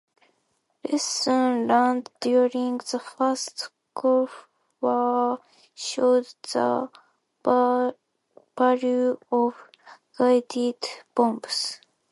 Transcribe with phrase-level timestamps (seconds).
[0.83, 4.47] Lessons learned during the first Gulf
[4.81, 5.41] War
[5.75, 6.89] showed the
[8.57, 9.55] value of
[10.17, 10.83] guided
[11.13, 11.79] bombs.